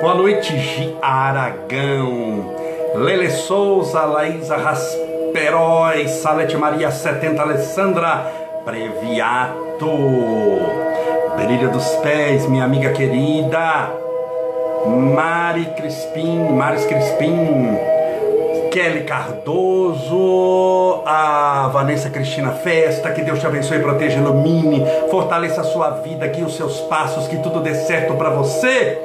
[0.00, 2.54] Boa noite, Gi Aragão,
[2.94, 8.32] Lele Souza, Laísa Rasperóis, Salete Maria 70, Alessandra
[8.64, 9.90] Previato,
[11.36, 14.05] Brilha dos Pés, minha amiga querida,
[14.86, 17.76] Mari Crispim, Maris Crispim,
[18.70, 25.90] Kelly Cardoso, a Vanessa Cristina Festa, que Deus te abençoe, proteja, ilumine, fortaleça a sua
[25.90, 28.98] vida, guie os seus passos, que tudo dê certo para você.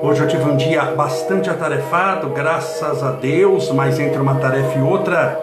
[0.00, 4.82] Hoje eu tive um dia bastante atarefado, graças a Deus, mas entre uma tarefa e
[4.82, 5.38] outra,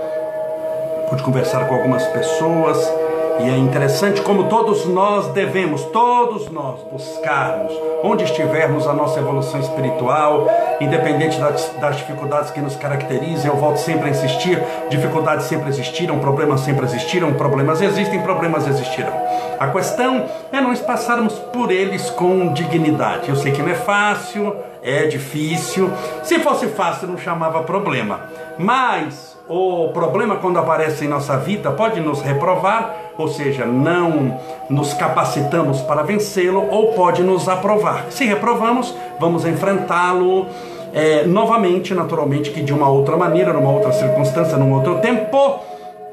[1.10, 3.09] pude conversar com algumas pessoas
[3.40, 7.72] e é interessante como todos nós devemos, todos nós, buscarmos,
[8.04, 10.48] onde estivermos, a nossa evolução espiritual,
[10.82, 13.54] independente das, das, dificuldades que nos caracterizam.
[13.54, 19.14] Eu volto sempre a insistir: dificuldades sempre existiram, problemas sempre existiram, problemas existem, problemas existirão.
[19.58, 23.30] A questão é nós passarmos por eles com dignidade.
[23.30, 25.90] Eu sei que não é fácil, é difícil.
[26.24, 28.22] Se fosse fácil, não chamava problema.
[28.58, 34.40] Mas o problema, quando aparece em nossa vida, pode nos reprovar, ou seja, não
[34.70, 38.06] nos capacitamos para vencê-lo, ou pode nos aprovar.
[38.10, 40.48] Se reprovamos, vamos enfrentá-lo
[40.94, 45.60] é, novamente, naturalmente, que de uma outra maneira, numa outra circunstância, num outro tempo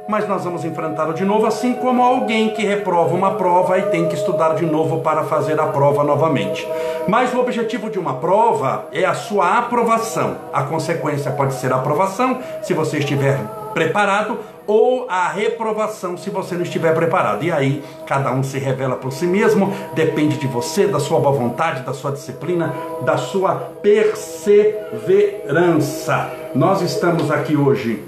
[0.09, 4.07] mas nós vamos enfrentá-lo de novo, assim como alguém que reprova uma prova e tem
[4.07, 6.67] que estudar de novo para fazer a prova novamente.
[7.09, 10.37] Mas o objetivo de uma prova é a sua aprovação.
[10.53, 13.39] A consequência pode ser a aprovação, se você estiver
[13.75, 17.45] preparado, ou a reprovação, se você não estiver preparado.
[17.45, 21.33] E aí, cada um se revela por si mesmo, depende de você, da sua boa
[21.33, 26.33] vontade, da sua disciplina, da sua perseverança.
[26.55, 28.03] Nós estamos aqui hoje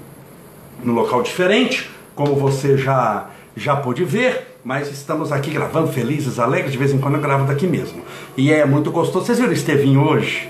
[0.83, 6.71] num local diferente, como você já já pôde ver, mas estamos aqui gravando felizes, alegres,
[6.71, 8.01] de vez em quando eu gravo daqui mesmo.
[8.37, 9.25] E é muito gostoso.
[9.25, 10.49] Vocês viram o Estevinho hoje?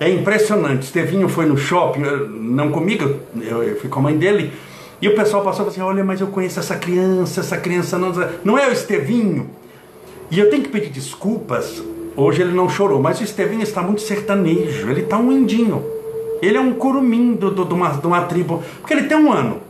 [0.00, 0.84] É impressionante.
[0.84, 4.52] Estevinho foi no shopping, não comigo, eu, fui com a mãe dele,
[5.00, 7.98] e o pessoal passou e falou assim: Olha, mas eu conheço essa criança, essa criança
[7.98, 8.12] não,
[8.44, 9.50] não é o Estevinho.
[10.30, 11.82] E eu tenho que pedir desculpas.
[12.16, 15.84] Hoje ele não chorou, mas o Estevinho está muito sertanejo, ele está um indinho.
[16.42, 19.60] Ele é um curumim de, uma, uma tribo, porque ele tem um ano.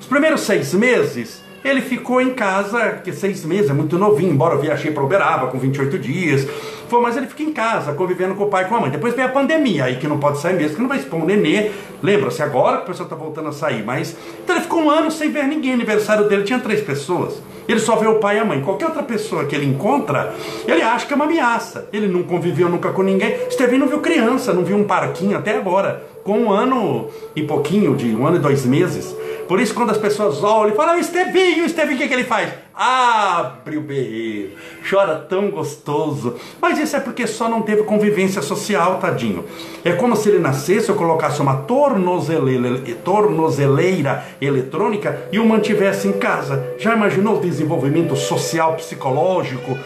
[0.00, 4.54] Os primeiros seis meses, ele ficou em casa, que seis meses é muito novinho, embora
[4.54, 6.46] eu viajei para Uberaba com 28 dias.
[6.88, 8.90] Foi, mas ele fica em casa, convivendo com o pai e com a mãe.
[8.90, 11.26] Depois veio a pandemia, aí que não pode sair mesmo, que não vai expor um
[11.26, 11.70] nenê.
[12.02, 14.16] Lembra-se agora que o pessoal está voltando a sair, mas.
[14.42, 15.72] Então ele ficou um ano sem ver ninguém.
[15.72, 17.42] O aniversário dele tinha três pessoas.
[17.68, 18.62] Ele só vê o pai e a mãe.
[18.62, 20.34] Qualquer outra pessoa que ele encontra,
[20.66, 21.86] ele acha que é uma ameaça.
[21.92, 23.36] Ele não conviveu nunca com ninguém.
[23.46, 26.02] Estevin não viu criança, não viu um parquinho até agora.
[26.28, 29.16] Com um ano e pouquinho, de um ano e dois meses.
[29.48, 32.24] Por isso, quando as pessoas olham e falam, ah, Estevinho, Estevinho, o que, que ele
[32.24, 32.50] faz?
[32.74, 34.50] Abre o berreiro,
[34.90, 36.34] chora tão gostoso.
[36.60, 39.42] Mas isso é porque só não teve convivência social, tadinho.
[39.82, 46.12] É como se ele nascesse, eu colocasse uma tornozeleira, tornozeleira eletrônica e o mantivesse em
[46.12, 46.74] casa.
[46.78, 49.78] Já imaginou o desenvolvimento social, psicológico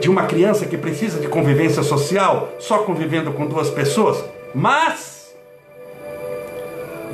[0.00, 4.24] de uma criança que precisa de convivência social, só convivendo com duas pessoas?
[4.54, 5.13] Mas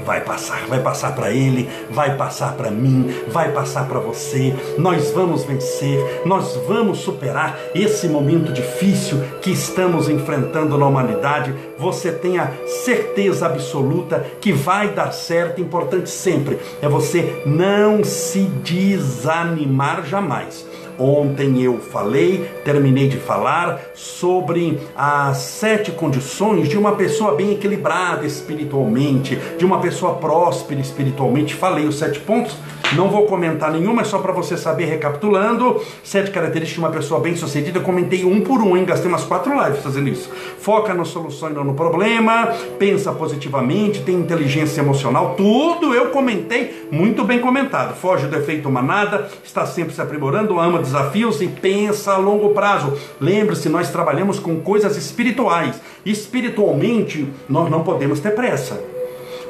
[0.05, 4.55] vai passar, vai passar para ele, vai passar para mim, vai passar para você.
[4.79, 11.55] Nós vamos vencer, nós vamos superar esse momento difícil que estamos enfrentando na humanidade.
[11.79, 12.53] Você tenha
[12.85, 15.61] certeza absoluta que vai dar certo.
[15.61, 20.67] Importante sempre é você não se desanimar jamais.
[21.01, 28.27] Ontem eu falei, terminei de falar sobre as sete condições de uma pessoa bem equilibrada
[28.27, 31.55] espiritualmente, de uma pessoa próspera espiritualmente.
[31.55, 32.55] Falei os sete pontos
[32.97, 35.81] não vou comentar nenhuma, é só para você saber, recapitulando.
[36.03, 37.79] Sete características de uma pessoa bem sucedida.
[37.79, 38.85] Eu comentei um por um, hein?
[38.85, 40.31] Gastei umas quatro lives fazendo isso.
[40.59, 42.49] Foca na solução e não no problema.
[42.79, 45.35] Pensa positivamente, tem inteligência emocional.
[45.37, 47.95] Tudo eu comentei, muito bem comentado.
[47.95, 52.99] Foge do efeito manada, está sempre se aprimorando, ama desafios e pensa a longo prazo.
[53.21, 55.81] Lembre-se, nós trabalhamos com coisas espirituais.
[56.05, 58.90] Espiritualmente, nós não podemos ter pressa.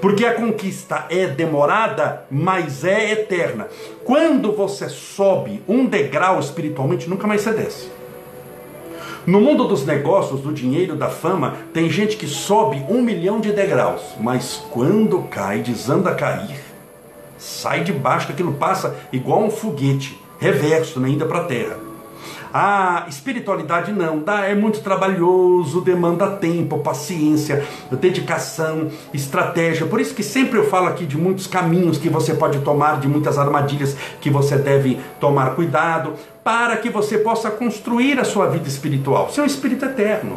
[0.01, 3.69] Porque a conquista é demorada, mas é eterna.
[4.05, 7.89] Quando você sobe um degrau espiritualmente, nunca mais você desce.
[9.27, 13.53] No mundo dos negócios, do dinheiro, da fama, tem gente que sobe um milhão de
[13.53, 16.59] degraus, mas quando cai, desanda a cair,
[17.37, 21.90] sai de baixo, aquilo passa igual um foguete, reverso, né, ainda para a terra.
[22.53, 29.87] A espiritualidade não, dá, é muito trabalhoso, demanda tempo, paciência, dedicação, estratégia.
[29.87, 33.09] Por isso que sempre eu falo aqui de muitos caminhos que você pode tomar, de
[33.09, 38.69] muitas armadilhas que você deve tomar cuidado, para que você possa construir a sua vida
[38.69, 39.31] espiritual.
[39.31, 40.37] Seu espírito eterno.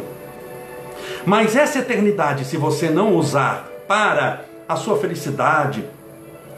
[1.26, 5.84] Mas essa eternidade, se você não usar para a sua felicidade,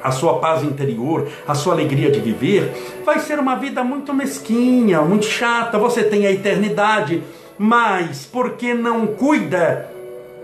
[0.06, 5.03] a sua paz interior, a sua alegria de viver, vai ser uma vida muito mesquinha,
[5.03, 5.79] muito chata.
[5.79, 7.23] Você tem a eternidade,
[7.58, 9.91] mas porque não cuida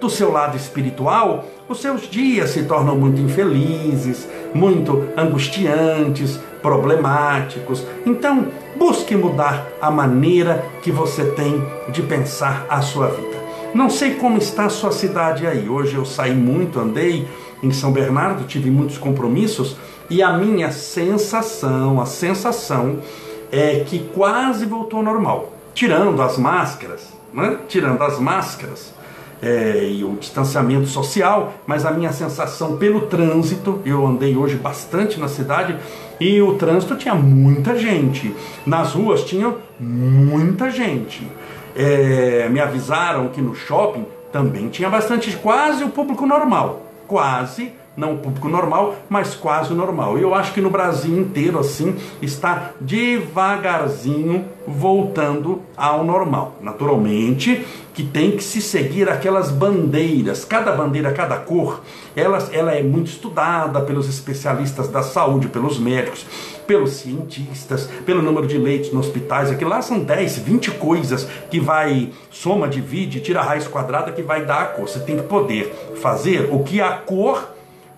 [0.00, 7.87] do seu lado espiritual, os seus dias se tornam muito infelizes, muito angustiantes, problemáticos.
[8.05, 13.43] Então, busque mudar a maneira que você tem de pensar a sua vida.
[13.73, 15.69] Não sei como está a sua cidade aí.
[15.69, 17.26] Hoje eu saí muito, andei
[17.62, 19.76] em São Bernardo, tive muitos compromissos
[20.11, 22.99] e a minha sensação, a sensação
[23.50, 27.59] é que quase voltou ao normal, tirando as máscaras, né?
[27.69, 28.93] tirando as máscaras
[29.41, 35.19] é, e o distanciamento social, mas a minha sensação pelo trânsito, eu andei hoje bastante
[35.19, 35.76] na cidade
[36.20, 38.35] e o trânsito tinha muita gente,
[38.67, 41.26] nas ruas tinha muita gente.
[41.75, 48.14] É, me avisaram que no shopping também tinha bastante, quase o público normal quase, não
[48.14, 50.17] o público normal, mas quase o normal.
[50.17, 56.56] Eu acho que no Brasil inteiro, assim, está devagarzinho voltando ao normal.
[56.62, 61.82] Naturalmente que tem que se seguir aquelas bandeiras, cada bandeira, cada cor,
[62.17, 66.25] ela, ela é muito estudada pelos especialistas da saúde, pelos médicos,
[66.73, 69.51] pelos cientistas, pelo número de leitos nos hospitais.
[69.51, 74.23] Aqui lá são 10, 20 coisas que vai, soma, divide, tira a raiz quadrada que
[74.23, 74.89] vai dar a cor.
[74.89, 75.71] Você tem que poder
[76.01, 77.47] fazer o que a cor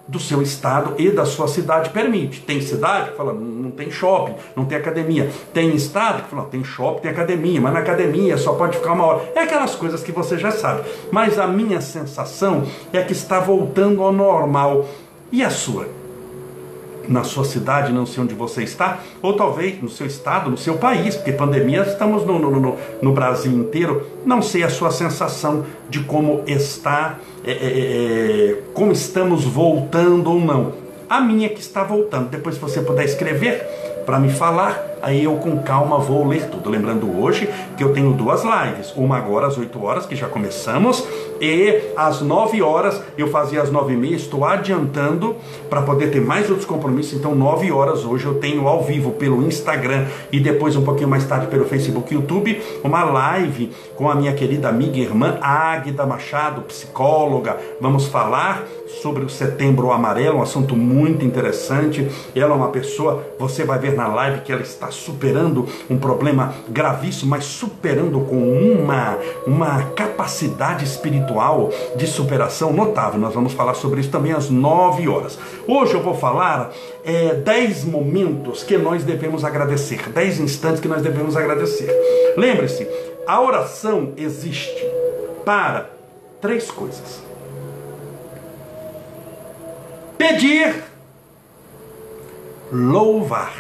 [0.09, 2.41] do seu estado e da sua cidade permite.
[2.41, 5.31] Tem cidade que fala, não tem shopping, não tem academia.
[5.53, 9.07] Tem estado que fala, tem shopping, tem academia, mas na academia só pode ficar uma
[9.07, 9.33] hora.
[9.37, 10.83] É aquelas coisas que você já sabe.
[11.13, 14.85] Mas a minha sensação é que está voltando ao normal.
[15.31, 15.87] E a sua?
[17.09, 20.77] Na sua cidade, não sei onde você está, ou talvez no seu estado, no seu
[20.77, 24.07] país, porque pandemia estamos no, no, no, no Brasil inteiro.
[24.25, 30.31] Não sei a sua sensação de como está, é, é, é, é como estamos voltando
[30.31, 30.73] ou não.
[31.09, 32.29] A minha que está voltando.
[32.31, 36.71] Depois, se você puder escrever para me falar, aí eu com calma vou ler tudo.
[36.71, 41.07] Lembrando hoje que eu tenho duas lives, uma agora às 8 horas, que já começamos,
[41.41, 45.37] e às 9 horas, eu fazia às 9 e meia, estou adiantando
[45.69, 49.43] para poder ter mais outros compromissos, então 9 horas hoje eu tenho ao vivo pelo
[49.43, 54.15] Instagram e depois um pouquinho mais tarde pelo Facebook e YouTube, uma live com a
[54.15, 58.65] minha querida amiga e irmã Águida Machado, psicóloga, vamos falar
[59.03, 62.09] sobre o Setembro Amarelo, um assunto muito interessante.
[62.35, 66.55] Ela é uma pessoa, você vai ver na live que ela está superando um problema
[66.69, 73.19] gravíssimo, mas superando com uma, uma capacidade espiritual de superação notável.
[73.21, 75.39] Nós vamos falar sobre isso também às 9 horas.
[75.67, 76.73] Hoje eu vou falar
[77.05, 81.91] é, 10 momentos que nós devemos agradecer, 10 instantes que nós devemos agradecer.
[82.37, 82.89] Lembre-se,
[83.27, 84.85] a oração existe
[85.45, 85.91] para
[86.41, 87.25] três coisas
[90.25, 90.83] pedir,
[92.73, 93.55] louvar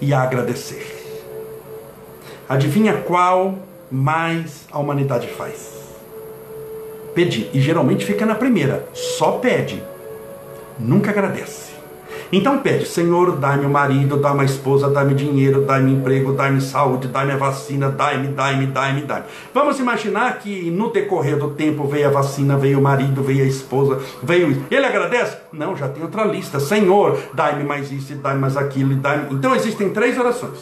[0.00, 1.00] e agradecer.
[2.48, 3.54] Adivinha qual
[3.90, 5.80] mais a humanidade faz?
[7.14, 7.50] Pedir.
[7.52, 8.88] E geralmente fica na primeira.
[8.92, 9.82] Só pede.
[10.78, 11.69] Nunca agradece.
[12.32, 17.08] Então pede, Senhor, dai-me o marido, dai-me a esposa, dai-me dinheiro, dai-me emprego, dai-me saúde,
[17.08, 19.26] dai-me a vacina, dai-me, dai-me, dai-me, dai-me.
[19.52, 23.48] Vamos imaginar que no decorrer do tempo veio a vacina, veio o marido, veio a
[23.48, 24.62] esposa, veio isso.
[24.70, 25.38] Ele agradece?
[25.52, 26.60] Não, já tem outra lista.
[26.60, 29.34] Senhor, dai-me mais isso, dai-me mais aquilo, dai-me.
[29.34, 30.58] Então existem três orações.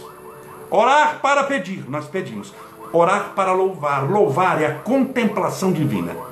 [0.70, 2.54] Orar para pedir, nós pedimos.
[2.90, 4.10] Orar para louvar.
[4.10, 6.27] Louvar é a contemplação divina.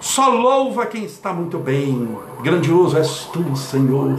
[0.00, 2.16] Só louva quem está muito bem.
[2.42, 4.18] Grandioso és tu, Senhor.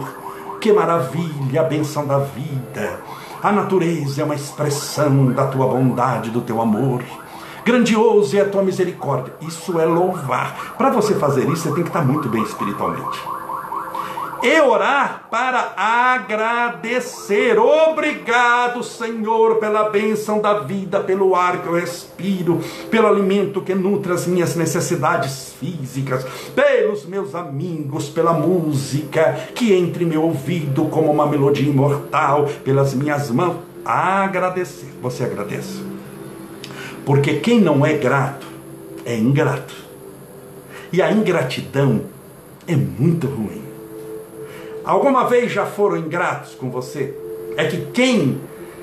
[0.59, 2.99] Que maravilha, a benção da vida.
[3.41, 7.03] A natureza é uma expressão da tua bondade, do teu amor.
[7.63, 9.33] Grandioso é a tua misericórdia.
[9.41, 10.75] Isso é louvar.
[10.77, 13.36] Para você fazer isso, você tem que estar muito bem espiritualmente
[14.43, 17.57] e orar para agradecer.
[17.57, 24.11] Obrigado, Senhor, pela bênção da vida, pelo ar que eu respiro, pelo alimento que nutre
[24.11, 26.25] as minhas necessidades físicas,
[26.55, 33.29] pelos meus amigos, pela música que entre meu ouvido como uma melodia imortal, pelas minhas
[33.31, 33.57] mãos.
[33.83, 34.93] Agradecer.
[35.01, 35.81] Você agradece.
[37.05, 38.45] Porque quem não é grato
[39.05, 39.73] é ingrato.
[40.91, 42.01] E a ingratidão
[42.67, 43.66] é muito ruim.
[44.87, 47.13] Alguma vez já foram ingratos com você?
[47.57, 48.39] É que quem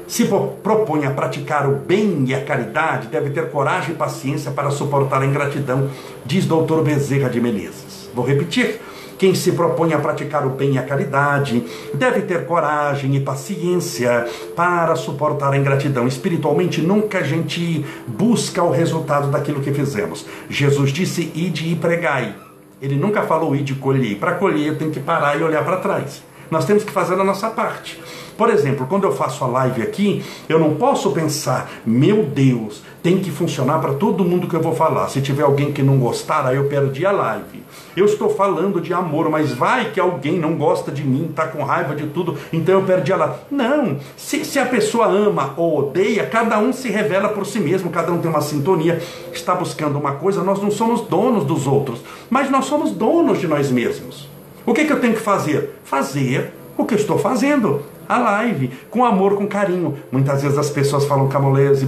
[0.06, 0.26] se
[0.62, 5.23] propõe a praticar o bem e a caridade, deve ter coragem e paciência para suportar
[5.23, 5.88] a ingratidão,
[6.26, 8.11] diz doutor Bezerra de Menezes.
[8.14, 8.82] Vou repetir.
[9.16, 14.28] Quem se propõe a praticar o bem e a caridade deve ter coragem e paciência
[14.54, 16.06] para suportar a ingratidão.
[16.06, 20.26] Espiritualmente, nunca a gente busca o resultado daquilo que fizemos.
[20.50, 22.43] Jesus disse: ide e pregai.
[22.81, 24.14] Ele nunca falou ide e colhei.
[24.14, 26.23] Para colher, eu tenho que parar e olhar para trás.
[26.50, 28.00] Nós temos que fazer a nossa parte.
[28.37, 33.19] Por exemplo, quando eu faço a live aqui, eu não posso pensar, meu Deus, tem
[33.19, 35.09] que funcionar para todo mundo que eu vou falar.
[35.09, 37.62] Se tiver alguém que não gostar, aí eu perdi a live.
[37.97, 41.62] Eu estou falando de amor, mas vai que alguém não gosta de mim, está com
[41.62, 43.35] raiva de tudo, então eu perdi a live.
[43.50, 47.91] Não, se, se a pessoa ama ou odeia, cada um se revela por si mesmo,
[47.91, 49.00] cada um tem uma sintonia,
[49.33, 53.47] está buscando uma coisa, nós não somos donos dos outros, mas nós somos donos de
[53.47, 54.29] nós mesmos.
[54.67, 55.79] O que, que eu tenho que fazer?
[55.85, 59.96] Fazer o que eu estou fazendo a live, com amor, com carinho.
[60.11, 61.87] Muitas vezes as pessoas falam, Camolese,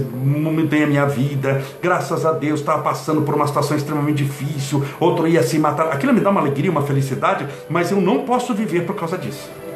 [0.69, 5.27] dê a minha vida, graças a Deus, estava passando por uma situação extremamente difícil, outro
[5.27, 5.87] ia se matar.
[5.87, 9.66] Aquilo me dá uma alegria, uma felicidade, mas eu não posso viver por causa disso.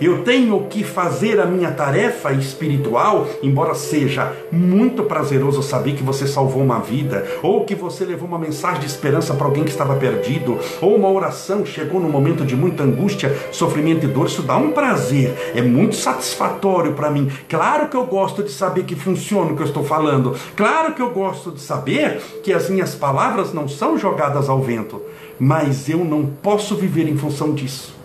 [0.00, 6.26] Eu tenho que fazer a minha tarefa espiritual, embora seja muito prazeroso saber que você
[6.26, 9.94] salvou uma vida, ou que você levou uma mensagem de esperança para alguém que estava
[9.94, 14.26] perdido, ou uma oração chegou num momento de muita angústia, sofrimento e dor.
[14.26, 17.30] Isso dá um prazer, é muito satisfatório para mim.
[17.48, 21.02] Claro que eu gosto de saber que funciona o que eu estou falando, claro que
[21.02, 25.00] eu gosto de saber que as minhas palavras não são jogadas ao vento,
[25.38, 28.03] mas eu não posso viver em função disso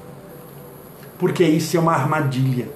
[1.19, 2.67] porque isso é uma armadilha.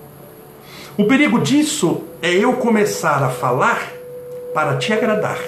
[0.97, 3.91] O perigo disso é eu começar a falar
[4.53, 5.39] para te agradar.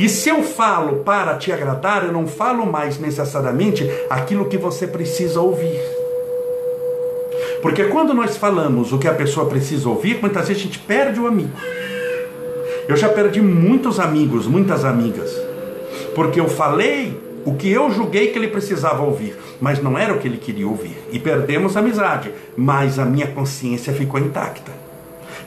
[0.00, 4.86] E se eu falo para te agradar, eu não falo mais necessariamente aquilo que você
[4.86, 5.78] precisa ouvir.
[7.60, 11.20] Porque quando nós falamos o que a pessoa precisa ouvir, muitas vezes a gente perde
[11.20, 11.56] o amigo.
[12.88, 15.30] Eu já perdi muitos amigos, muitas amigas,
[16.14, 20.18] porque eu falei o que eu julguei que ele precisava ouvir, mas não era o
[20.18, 20.98] que ele queria ouvir.
[21.10, 24.70] E perdemos a amizade, mas a minha consciência ficou intacta.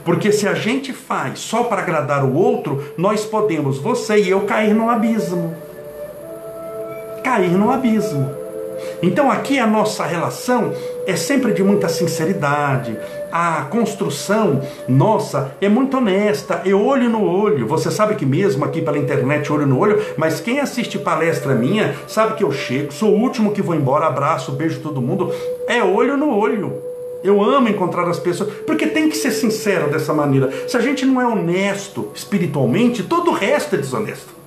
[0.03, 4.41] Porque se a gente faz só para agradar o outro, nós podemos, você e eu,
[4.41, 5.55] cair no abismo.
[7.23, 8.40] Cair no abismo.
[9.01, 10.73] Então aqui a nossa relação
[11.05, 12.97] é sempre de muita sinceridade.
[13.31, 17.65] A construção nossa é muito honesta, é olho no olho.
[17.67, 21.95] Você sabe que mesmo aqui pela internet, olho no olho, mas quem assiste palestra minha
[22.07, 25.33] sabe que eu chego, sou o último que vou embora, abraço, beijo todo mundo.
[25.67, 26.91] É olho no olho.
[27.23, 30.51] Eu amo encontrar as pessoas, porque tem que ser sincero dessa maneira.
[30.67, 34.40] Se a gente não é honesto espiritualmente, todo o resto é desonesto.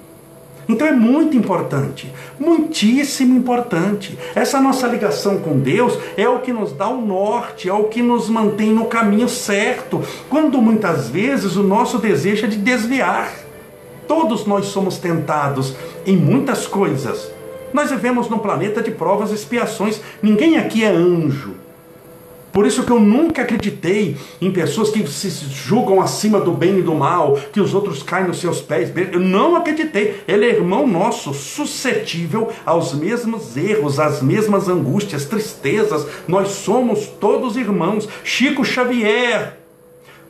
[0.69, 4.19] Então é muito importante, muitíssimo importante.
[4.35, 8.03] Essa nossa ligação com Deus é o que nos dá o norte, é o que
[8.03, 13.33] nos mantém no caminho certo, quando muitas vezes o nosso desejo é de desviar.
[14.07, 15.75] Todos nós somos tentados
[16.07, 17.31] em muitas coisas.
[17.73, 20.01] Nós vivemos num planeta de provas e expiações.
[20.23, 21.64] Ninguém aqui é anjo.
[22.55, 26.83] Por isso que eu nunca acreditei em pessoas que se julgam acima do bem e
[26.83, 28.93] do mal, que os outros caem nos seus pés.
[29.13, 30.23] Eu não acreditei.
[30.29, 36.07] Ele é irmão nosso, suscetível aos mesmos erros, às mesmas angústias, tristezas.
[36.29, 38.09] Nós somos todos irmãos.
[38.23, 39.59] Chico Xavier,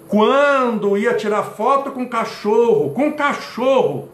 [0.09, 4.09] quando ia tirar foto com cachorro, com cachorro,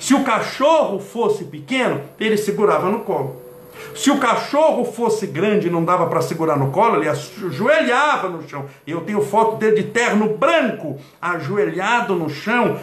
[0.00, 3.45] se o cachorro fosse pequeno, ele segurava no colo.
[3.94, 8.46] Se o cachorro fosse grande e não dava para segurar no colo, ele ajoelhava no
[8.46, 8.66] chão.
[8.86, 12.78] Eu tenho foto dele de terno branco, ajoelhado no chão,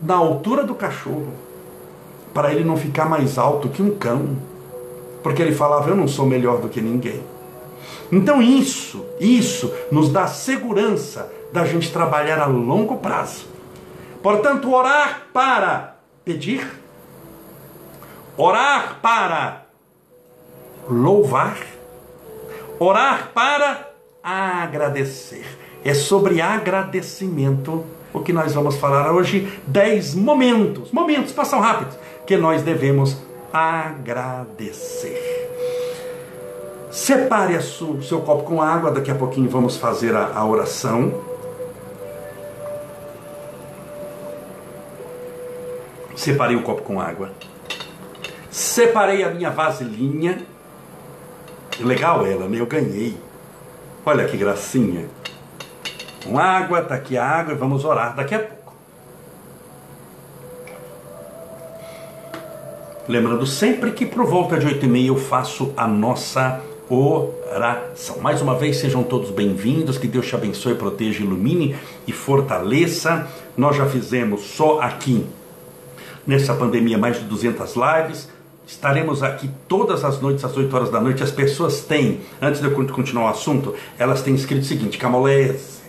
[0.00, 1.32] na altura do cachorro,
[2.32, 4.36] para ele não ficar mais alto que um cão.
[5.22, 7.22] Porque ele falava: Eu não sou melhor do que ninguém.
[8.10, 13.46] Então, isso, isso nos dá segurança da gente trabalhar a longo prazo.
[14.22, 16.66] Portanto, orar para pedir,
[18.36, 19.67] orar para
[20.88, 21.58] louvar,
[22.78, 23.90] orar para
[24.22, 25.44] agradecer.
[25.84, 29.60] É sobre agradecimento o que nós vamos falar hoje.
[29.66, 33.16] Dez momentos, momentos passam rápidos, que nós devemos
[33.52, 35.38] agradecer.
[36.90, 41.12] Separe o seu copo com água, daqui a pouquinho vamos fazer a, a oração.
[46.16, 47.30] Separei o copo com água.
[48.50, 50.44] Separei a minha vasilhinha
[51.80, 52.60] Legal ela, né?
[52.60, 53.16] Eu ganhei.
[54.04, 55.08] Olha que gracinha.
[56.24, 58.74] Com água, tá aqui a água e vamos orar daqui a pouco.
[63.06, 68.18] Lembrando sempre que por volta de 8 e meia eu faço a nossa oração.
[68.20, 73.28] Mais uma vez, sejam todos bem-vindos, que Deus te abençoe, proteja, ilumine e fortaleça.
[73.56, 75.24] Nós já fizemos só aqui,
[76.26, 78.28] nessa pandemia, mais de 200 lives.
[78.68, 81.22] Estaremos aqui todas as noites, às 8 horas da noite.
[81.22, 85.80] As pessoas têm, antes de eu continuar o assunto, elas têm escrito o seguinte: Camolese,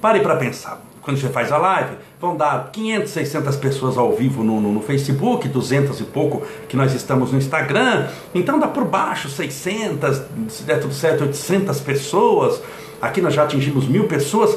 [0.00, 0.80] pare para pensar.
[1.02, 4.80] Quando você faz a live, vão dar 500, 600 pessoas ao vivo no, no, no,
[4.80, 8.06] Facebook, 200 e pouco que nós estamos no Instagram.
[8.32, 12.62] Então dá por baixo 600, se der tudo certo, 800 pessoas.
[13.02, 14.56] Aqui nós já atingimos mil pessoas.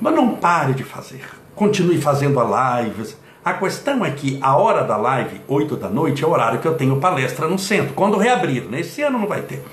[0.00, 1.22] Mas não pare de fazer.
[1.54, 3.16] Continue fazendo a lives.
[3.42, 6.68] A questão é que a hora da live, 8 da noite, é o horário que
[6.68, 7.94] eu tenho palestra no centro.
[7.94, 9.64] Quando reabrir, nesse ano não vai ter.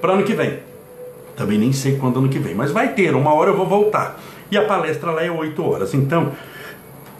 [0.00, 0.60] Para ano que vem.
[1.36, 3.14] Também nem sei quando ano que vem, mas vai ter.
[3.16, 4.18] Uma hora eu vou voltar.
[4.50, 5.94] E a palestra lá é 8 horas.
[5.94, 6.32] Então,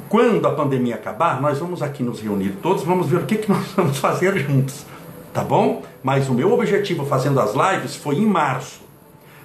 [0.09, 3.49] quando a pandemia acabar, nós vamos aqui nos reunir todos, vamos ver o que, que
[3.49, 4.87] nós vamos fazer juntos.
[5.35, 5.83] Tá bom?
[6.03, 8.81] Mas o meu objetivo fazendo as lives foi em março.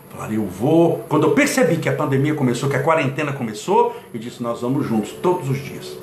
[0.09, 0.99] Falar, eu vou.
[1.09, 4.87] Quando eu percebi que a pandemia começou, que a quarentena começou, eu disse: nós vamos
[4.87, 5.97] juntos todos os dias,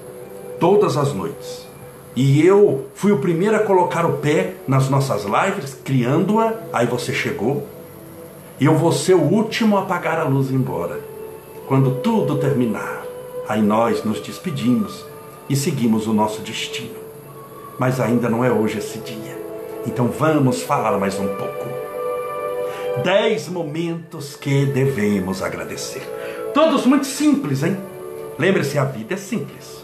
[0.60, 1.66] todas as noites.
[2.14, 6.54] E eu fui o primeiro a colocar o pé nas nossas lives, criando-a.
[6.72, 7.66] Aí você chegou.
[8.60, 11.00] E eu vou ser o último a apagar a luz embora.
[11.66, 13.02] Quando tudo terminar,
[13.48, 15.04] aí nós nos despedimos
[15.48, 17.00] e seguimos o nosso destino.
[17.78, 19.40] Mas ainda não é hoje esse dia.
[19.86, 21.68] Então vamos falar mais um pouco.
[23.02, 26.02] Dez momentos que devemos agradecer.
[26.52, 27.78] Todos muito simples, hein?
[28.38, 29.79] Lembre-se, a vida é simples.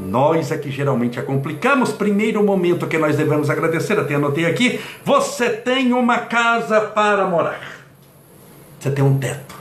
[0.00, 1.92] Nós é que geralmente a complicamos.
[1.92, 7.60] Primeiro momento que nós devemos agradecer, até anotei aqui: você tem uma casa para morar.
[8.78, 9.54] Você tem um teto.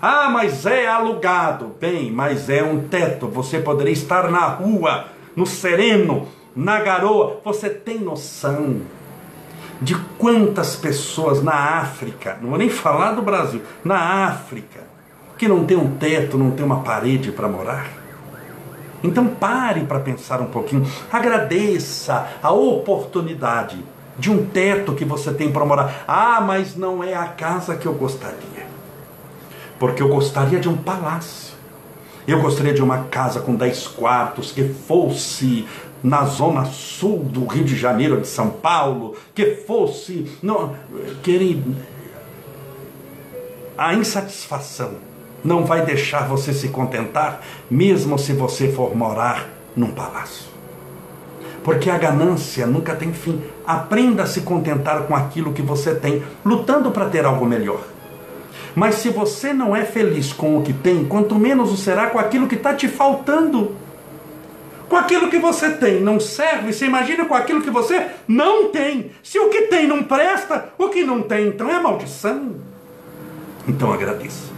[0.00, 1.74] Ah, mas é alugado.
[1.80, 3.26] Bem, mas é um teto.
[3.28, 7.40] Você poderia estar na rua, no sereno, na garoa.
[7.44, 8.80] Você tem noção
[9.80, 14.80] de quantas pessoas na África, não vou nem falar do Brasil, na África,
[15.38, 17.99] que não tem um teto, não tem uma parede para morar?
[19.02, 20.86] Então pare para pensar um pouquinho.
[21.12, 23.78] Agradeça a oportunidade
[24.18, 26.04] de um teto que você tem para morar.
[26.06, 28.70] Ah, mas não é a casa que eu gostaria
[29.80, 31.54] porque eu gostaria de um palácio.
[32.28, 35.66] Eu gostaria de uma casa com dez quartos que fosse
[36.02, 40.30] na zona sul do Rio de Janeiro, de São Paulo, que fosse.
[40.42, 40.76] Não,
[41.22, 41.74] querido,
[43.76, 44.96] a insatisfação
[45.44, 50.50] não vai deixar você se contentar, mesmo se você for morar num palácio.
[51.62, 53.40] Porque a ganância nunca tem fim.
[53.66, 57.80] Aprenda a se contentar com aquilo que você tem, lutando para ter algo melhor.
[58.74, 62.18] Mas se você não é feliz com o que tem, quanto menos o será com
[62.18, 63.74] aquilo que está te faltando.
[64.88, 69.12] Com aquilo que você tem não serve, você imagina com aquilo que você não tem.
[69.22, 72.56] Se o que tem não presta, o que não tem então é maldição.
[73.68, 74.49] Então agradeça.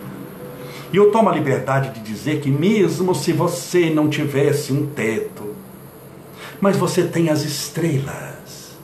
[0.93, 5.55] E eu tomo a liberdade de dizer que, mesmo se você não tivesse um teto,
[6.61, 8.77] mas você tem as estrelas,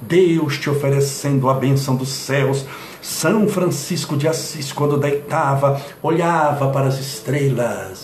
[0.00, 2.66] Deus te oferecendo a bênção dos céus,
[3.00, 8.03] são Francisco de Assis, quando deitava, olhava para as estrelas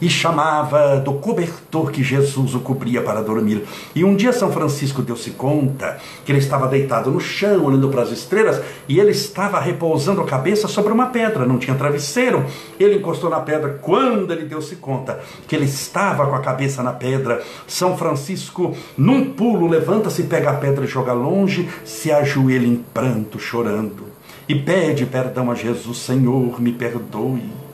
[0.00, 3.64] e chamava do cobertor que Jesus o cobria para dormir.
[3.94, 8.02] E um dia São Francisco deu-se conta que ele estava deitado no chão, olhando para
[8.02, 12.44] as estrelas, e ele estava repousando a cabeça sobre uma pedra, não tinha travesseiro.
[12.78, 13.78] Ele encostou na pedra.
[13.82, 19.32] Quando ele deu-se conta que ele estava com a cabeça na pedra, São Francisco, num
[19.32, 24.04] pulo, levanta-se, pega a pedra e joga longe, se ajoelha em pranto, chorando,
[24.48, 27.69] e pede perdão a Jesus: Senhor, me perdoe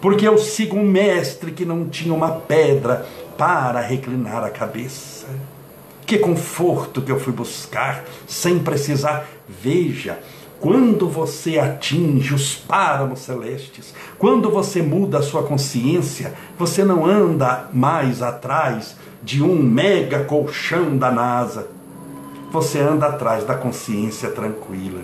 [0.00, 3.06] porque eu sigo um mestre que não tinha uma pedra
[3.36, 5.26] para reclinar a cabeça.
[6.06, 9.26] Que conforto que eu fui buscar sem precisar.
[9.48, 10.18] Veja,
[10.60, 17.68] quando você atinge os páramos celestes, quando você muda a sua consciência, você não anda
[17.72, 21.68] mais atrás de um mega colchão da NASA.
[22.50, 25.02] Você anda atrás da consciência tranquila.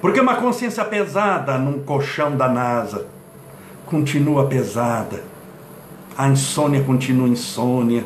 [0.00, 3.13] Porque uma consciência pesada num colchão da NASA
[3.86, 5.22] continua pesada,
[6.16, 8.04] a insônia continua insônia,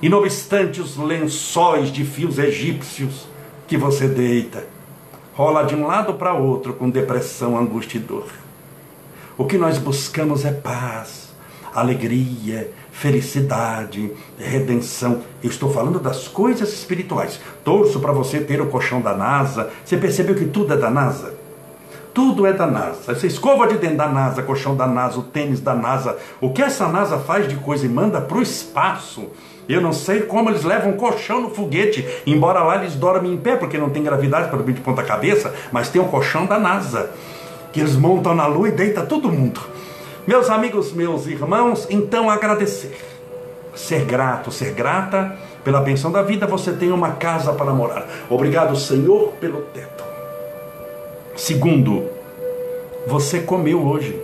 [0.00, 3.26] e não obstante os lençóis de fios egípcios
[3.66, 4.66] que você deita,
[5.34, 8.28] rola de um lado para outro com depressão, angústia e dor.
[9.38, 11.30] O que nós buscamos é paz,
[11.74, 15.22] alegria, felicidade, redenção.
[15.42, 17.38] Eu estou falando das coisas espirituais.
[17.62, 19.70] Torço para você ter o colchão da NASA.
[19.84, 21.34] Você percebeu que tudo é da NASA?
[22.16, 23.12] Tudo é da NASA.
[23.12, 26.62] Essa escova de dentro da NASA, colchão da NASA, o tênis da NASA, o que
[26.62, 29.26] essa NASA faz de coisa e manda para o espaço.
[29.68, 33.56] Eu não sei como eles levam colchão no foguete, embora lá eles dormem em pé,
[33.56, 36.58] porque não tem gravidade para dormir de ponta cabeça, mas tem o um colchão da
[36.58, 37.10] NASA,
[37.70, 39.60] que eles montam na lua e deita todo mundo.
[40.26, 42.96] Meus amigos, meus irmãos, então agradecer.
[43.74, 48.06] Ser grato, ser grata pela benção da vida, você tem uma casa para morar.
[48.30, 49.95] Obrigado, Senhor, pelo teto.
[51.36, 52.02] Segundo,
[53.06, 54.18] você comeu hoje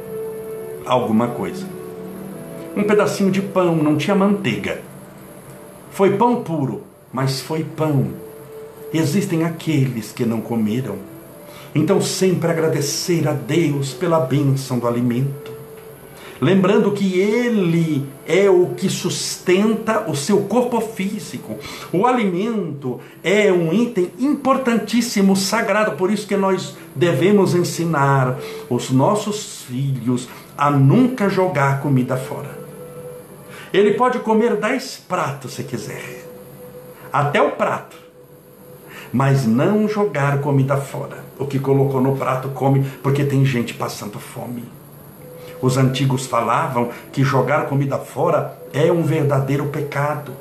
[0.86, 1.66] alguma coisa.
[2.74, 4.80] Um pedacinho de pão, não tinha manteiga.
[5.90, 8.06] Foi pão puro, mas foi pão.
[8.94, 10.96] Existem aqueles que não comeram.
[11.74, 15.41] Então, sempre agradecer a Deus pela bênção do alimento
[16.42, 21.56] lembrando que ele é o que sustenta o seu corpo físico.
[21.92, 28.36] O alimento é um item importantíssimo, sagrado, por isso que nós devemos ensinar
[28.68, 30.28] os nossos filhos
[30.58, 32.60] a nunca jogar comida fora.
[33.72, 36.26] Ele pode comer dez pratos se quiser,
[37.12, 37.96] até o prato,
[39.12, 41.24] mas não jogar comida fora.
[41.38, 44.81] O que colocou no prato come, porque tem gente passando fome.
[45.62, 50.32] Os antigos falavam que jogar comida fora é um verdadeiro pecado.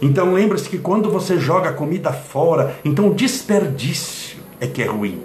[0.00, 5.22] Então lembre-se que quando você joga comida fora, então o desperdício é que é ruim.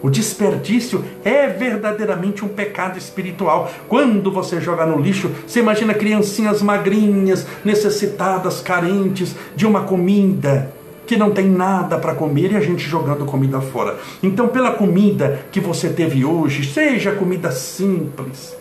[0.00, 3.72] O desperdício é verdadeiramente um pecado espiritual.
[3.88, 10.70] Quando você joga no lixo, você imagina criancinhas magrinhas, necessitadas, carentes de uma comida
[11.06, 13.98] que não tem nada para comer e a gente jogando comida fora.
[14.22, 18.56] Então, pela comida que você teve hoje, seja comida simples,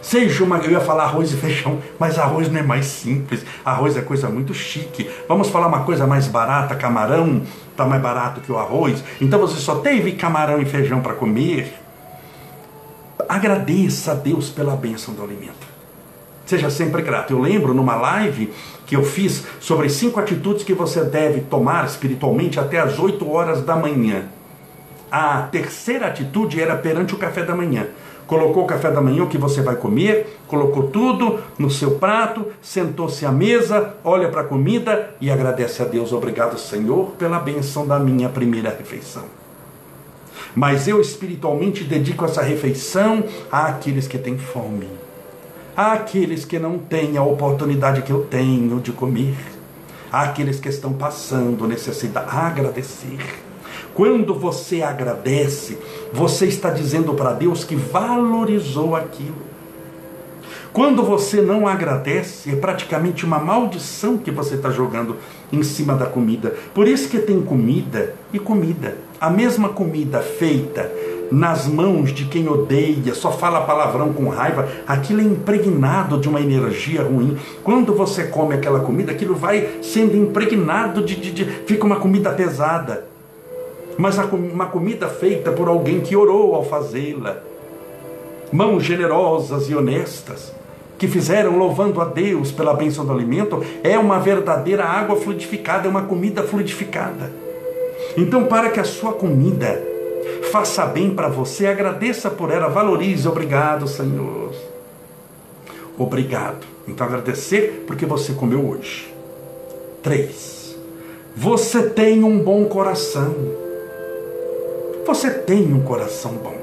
[0.00, 0.58] seja uma.
[0.58, 3.44] Eu ia falar arroz e feijão, mas arroz não é mais simples.
[3.64, 5.08] Arroz é coisa muito chique.
[5.28, 9.02] Vamos falar uma coisa mais barata: camarão está mais barato que o arroz.
[9.20, 11.78] Então você só teve camarão e feijão para comer.
[13.28, 15.72] Agradeça a Deus pela bênção do alimento.
[16.44, 17.32] Seja sempre grato.
[17.32, 18.52] Eu lembro numa live
[18.92, 23.62] que eu fiz sobre cinco atitudes que você deve tomar espiritualmente até as 8 horas
[23.62, 24.24] da manhã.
[25.10, 27.86] A terceira atitude era perante o café da manhã.
[28.26, 32.48] Colocou o café da manhã, o que você vai comer, colocou tudo no seu prato,
[32.60, 36.12] sentou-se à mesa, olha para a comida e agradece a Deus.
[36.12, 39.24] Obrigado, Senhor, pela benção da minha primeira refeição.
[40.54, 44.86] Mas eu espiritualmente dedico essa refeição àqueles que têm fome
[45.76, 49.36] àqueles que não têm a oportunidade que eu tenho de comer,
[50.10, 53.18] àqueles que estão passando necessidade, agradecer.
[53.94, 55.78] Quando você agradece,
[56.12, 59.52] você está dizendo para Deus que valorizou aquilo.
[60.72, 65.16] Quando você não agradece, é praticamente uma maldição que você está jogando
[65.52, 66.56] em cima da comida.
[66.72, 68.96] Por isso que tem comida e comida.
[69.20, 70.90] A mesma comida feita
[71.32, 76.40] nas mãos de quem odeia, só fala palavrão com raiva, aquilo é impregnado de uma
[76.40, 77.36] energia ruim.
[77.64, 81.16] Quando você come aquela comida, aquilo vai sendo impregnado de.
[81.16, 83.06] de, de fica uma comida pesada.
[83.98, 87.38] Mas uma comida feita por alguém que orou ao fazê-la.
[88.52, 90.52] Mãos generosas e honestas
[90.98, 95.90] que fizeram louvando a Deus pela bênção do alimento, é uma verdadeira água fluidificada, é
[95.90, 97.32] uma comida fluidificada.
[98.16, 99.82] Então, para que a sua comida
[100.50, 103.26] faça bem para você, agradeça por ela, valorize.
[103.26, 104.52] Obrigado, Senhor.
[105.98, 106.66] Obrigado.
[106.86, 109.12] Então, agradecer porque você comeu hoje.
[110.02, 110.76] Três.
[111.36, 113.34] Você tem um bom coração.
[115.06, 116.56] Você tem um coração bom.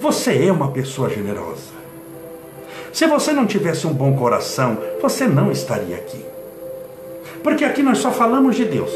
[0.00, 1.78] Você é uma pessoa generosa.
[2.92, 6.24] Se você não tivesse um bom coração, você não estaria aqui.
[7.42, 8.90] Porque aqui nós só falamos de Deus,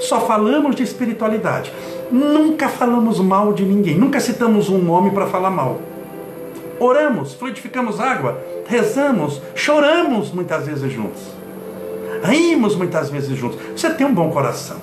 [0.00, 1.72] só falamos de espiritualidade.
[2.10, 5.80] Nunca falamos mal de ninguém, nunca citamos um nome para falar mal.
[6.78, 11.22] Oramos, fluidificamos água, rezamos, choramos muitas vezes juntos.
[12.22, 13.58] Rimos muitas vezes juntos.
[13.74, 14.76] Você tem um bom coração.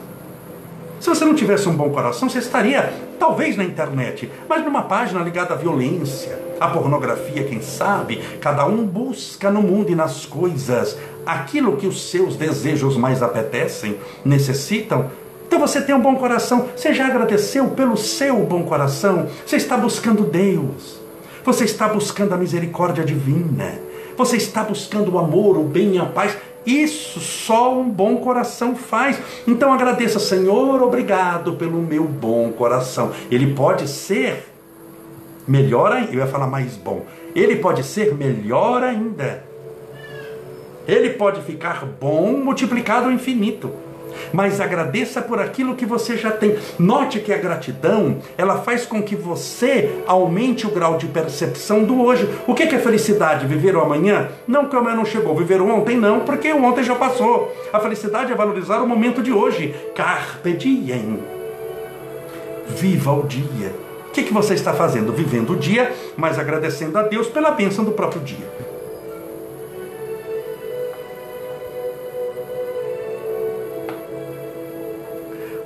[0.99, 5.21] Se você não tivesse um bom coração, você estaria talvez na internet, mas numa página
[5.21, 8.21] ligada à violência, à pornografia, quem sabe.
[8.39, 13.97] Cada um busca no mundo e nas coisas aquilo que os seus desejos mais apetecem,
[14.23, 15.09] necessitam.
[15.47, 16.69] Então você tem um bom coração.
[16.75, 19.27] Você já agradeceu pelo seu bom coração?
[19.45, 20.99] Você está buscando Deus.
[21.43, 23.79] Você está buscando a misericórdia divina.
[24.17, 26.37] Você está buscando o amor, o bem e a paz.
[26.65, 29.19] Isso só um bom coração faz.
[29.45, 33.11] Então agradeça, Senhor, obrigado pelo meu bom coração.
[33.29, 34.45] Ele pode ser
[35.47, 36.11] melhor ainda.
[36.11, 37.05] Eu ia falar mais bom.
[37.35, 39.43] Ele pode ser melhor ainda.
[40.87, 43.71] Ele pode ficar bom multiplicado ao infinito.
[44.31, 46.57] Mas agradeça por aquilo que você já tem.
[46.77, 52.01] Note que a gratidão, ela faz com que você aumente o grau de percepção do
[52.01, 52.29] hoje.
[52.47, 53.47] O que é felicidade?
[53.47, 54.29] Viver o amanhã?
[54.47, 55.35] Não que o amanhã não chegou.
[55.35, 55.97] Viver o ontem?
[55.97, 57.53] Não, porque o ontem já passou.
[57.71, 59.75] A felicidade é valorizar o momento de hoje.
[59.95, 61.19] Carpe diem.
[62.67, 63.73] Viva o dia.
[64.07, 65.11] O que, que você está fazendo?
[65.11, 68.72] Vivendo o dia, mas agradecendo a Deus pela bênção do próprio dia.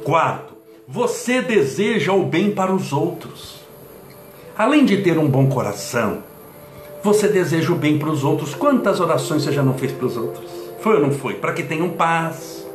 [0.07, 0.53] Quarto,
[0.87, 3.59] você deseja o bem para os outros.
[4.57, 6.19] Além de ter um bom coração,
[7.03, 8.55] você deseja o bem para os outros.
[8.55, 10.49] Quantas orações você já não fez para os outros?
[10.79, 11.33] Foi ou não foi?
[11.33, 12.65] Para que tenham paz.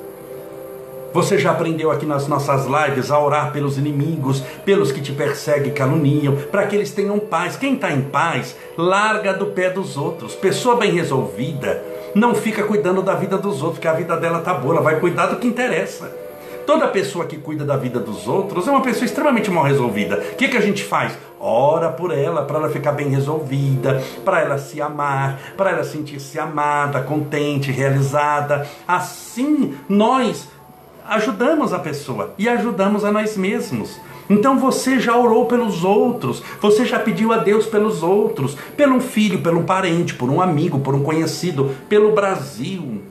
[1.14, 5.70] Você já aprendeu aqui nas nossas lives a orar pelos inimigos, pelos que te perseguem
[5.70, 7.56] e caluniam, para que eles tenham paz.
[7.56, 10.34] Quem está em paz, larga do pé dos outros.
[10.34, 11.82] Pessoa bem resolvida
[12.14, 15.00] não fica cuidando da vida dos outros, que a vida dela tá boa, ela vai
[15.00, 16.20] cuidar do que interessa.
[16.66, 20.16] Toda pessoa que cuida da vida dos outros é uma pessoa extremamente mal resolvida.
[20.32, 21.16] O que, que a gente faz?
[21.40, 26.38] Ora por ela, para ela ficar bem resolvida, para ela se amar, para ela sentir-se
[26.38, 28.66] amada, contente, realizada.
[28.86, 30.48] Assim nós
[31.08, 34.00] ajudamos a pessoa e ajudamos a nós mesmos.
[34.30, 39.42] Então você já orou pelos outros, você já pediu a Deus pelos outros, pelo filho,
[39.42, 43.02] pelo parente, por um amigo, por um conhecido, pelo Brasil,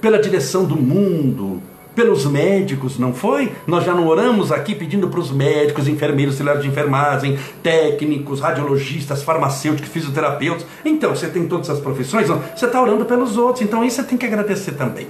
[0.00, 1.60] pela direção do mundo,
[1.96, 3.52] pelos médicos, não foi?
[3.66, 9.22] Nós já não oramos aqui pedindo para os médicos, enfermeiros, auxiliares de enfermagem, técnicos, radiologistas,
[9.22, 10.66] farmacêuticos, fisioterapeutas.
[10.84, 14.18] Então, você tem todas essas profissões, você está orando pelos outros, então isso você tem
[14.18, 15.08] que agradecer também.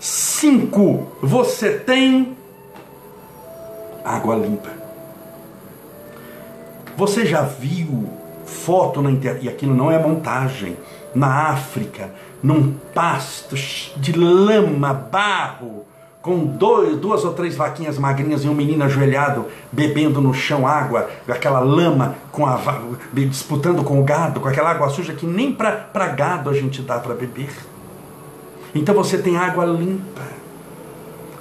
[0.00, 2.36] Cinco, você tem
[4.04, 4.70] água limpa.
[6.96, 8.10] Você já viu
[8.44, 10.76] foto na internet, e aquilo não é montagem,
[11.14, 12.10] na África,
[12.46, 13.56] num pasto
[13.96, 15.84] de lama, barro,
[16.22, 21.10] com dois, duas ou três vaquinhas magrinhas e um menino ajoelhado bebendo no chão água,
[21.28, 22.56] aquela lama com a,
[23.12, 27.00] disputando com o gado, com aquela água suja que nem para gado a gente dá
[27.00, 27.50] para beber.
[28.72, 30.22] Então você tem água limpa,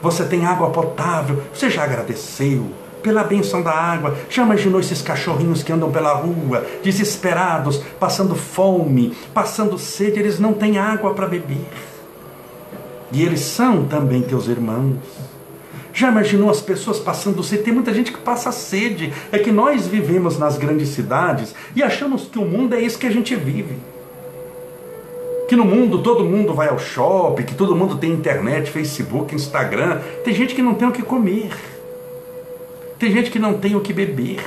[0.01, 2.71] você tem água potável, você já agradeceu
[3.05, 4.17] pela benção da água.
[4.27, 10.53] Já imaginou esses cachorrinhos que andam pela rua, desesperados, passando fome, passando sede, eles não
[10.53, 11.67] têm água para beber.
[13.11, 14.97] E eles são também teus irmãos.
[15.93, 17.61] Já imaginou as pessoas passando sede?
[17.61, 19.13] Tem muita gente que passa sede.
[19.31, 23.05] É que nós vivemos nas grandes cidades e achamos que o mundo é isso que
[23.05, 23.77] a gente vive.
[25.47, 29.99] Que no mundo todo mundo vai ao shopping, que todo mundo tem internet, Facebook, Instagram.
[30.23, 31.51] Tem gente que não tem o que comer.
[33.05, 34.43] Tem gente que não tem o que beber.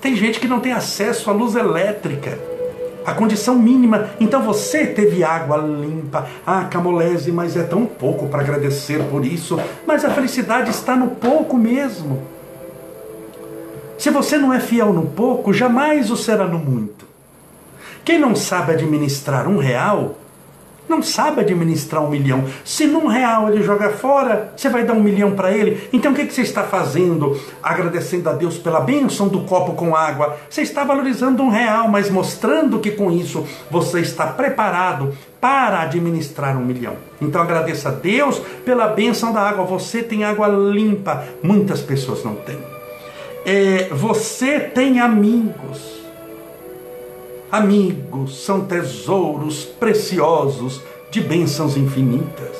[0.00, 2.36] Tem gente que não tem acesso à luz elétrica.
[3.06, 4.10] A condição mínima.
[4.18, 6.26] Então você teve água limpa.
[6.44, 9.60] Ah, Camolese, mas é tão pouco para agradecer por isso.
[9.86, 12.24] Mas a felicidade está no pouco mesmo.
[13.96, 17.06] Se você não é fiel no pouco, jamais o será no muito.
[18.04, 20.16] Quem não sabe administrar um real,
[20.92, 22.44] não sabe administrar um milhão.
[22.64, 25.88] Se num real ele joga fora, você vai dar um milhão para ele.
[25.92, 27.40] Então o que, que você está fazendo?
[27.62, 30.36] Agradecendo a Deus pela bênção do copo com água.
[30.50, 36.56] Você está valorizando um real, mas mostrando que com isso você está preparado para administrar
[36.58, 36.96] um milhão.
[37.20, 39.64] Então agradeça a Deus pela bênção da água.
[39.64, 41.24] Você tem água limpa.
[41.42, 42.58] Muitas pessoas não têm.
[43.44, 45.91] É, você tem amigos
[47.52, 52.56] Amigos são tesouros preciosos de bênçãos infinitas.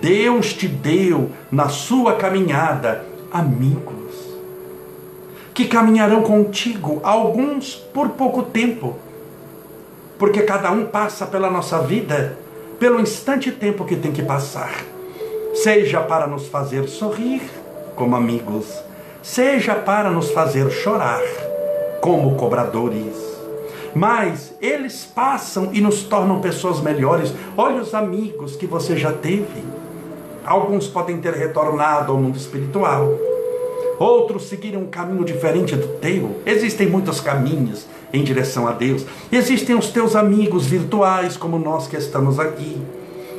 [0.00, 3.92] Deus te deu na sua caminhada amigos
[5.52, 8.96] que caminharão contigo, alguns por pouco tempo,
[10.18, 12.38] porque cada um passa pela nossa vida
[12.78, 14.72] pelo instante tempo que tem que passar,
[15.52, 17.42] seja para nos fazer sorrir
[17.94, 18.82] como amigos,
[19.22, 21.20] seja para nos fazer chorar
[22.00, 23.29] como cobradores
[23.94, 27.32] mas eles passam e nos tornam pessoas melhores.
[27.56, 29.64] Olha os amigos que você já teve.
[30.44, 33.14] Alguns podem ter retornado ao mundo espiritual,
[33.98, 36.40] outros seguiram um caminho diferente do teu.
[36.46, 39.04] Existem muitos caminhos em direção a Deus.
[39.30, 42.80] Existem os teus amigos virtuais, como nós que estamos aqui.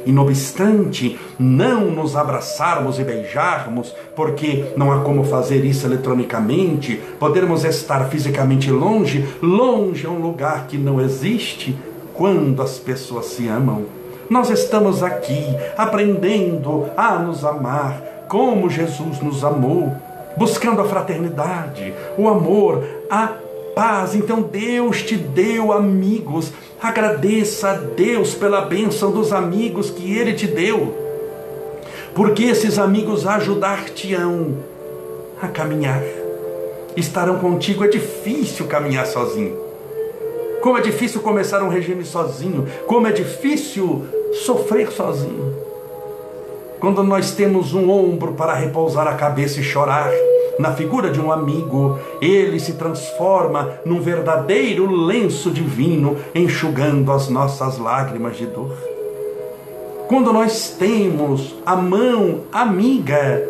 [0.05, 7.01] E não obstante não nos abraçarmos e beijarmos, porque não há como fazer isso eletronicamente,
[7.19, 11.77] podermos estar fisicamente longe, longe é um lugar que não existe
[12.13, 13.85] quando as pessoas se amam.
[14.29, 15.43] Nós estamos aqui
[15.77, 19.93] aprendendo a nos amar como Jesus nos amou,
[20.37, 23.33] buscando a fraternidade, o amor, a
[23.75, 24.15] paz.
[24.15, 26.51] Então Deus te deu amigos.
[26.81, 30.99] Agradeça a Deus pela bênção dos amigos que Ele te deu.
[32.13, 34.57] porque esses amigos ajudar-te-ão
[35.41, 36.01] a caminhar.
[36.95, 37.85] Estarão contigo.
[37.85, 39.57] É difícil caminhar sozinho.
[40.61, 42.67] Como é difícil começar um regime sozinho.
[42.85, 44.05] Como é difícil
[44.45, 45.55] sofrer sozinho.
[46.79, 50.11] Quando nós temos um ombro para repousar a cabeça e chorar,
[50.59, 57.77] na figura de um amigo, ele se transforma num verdadeiro lenço divino, enxugando as nossas
[57.77, 58.75] lágrimas de dor.
[60.07, 63.41] Quando nós temos a mão amiga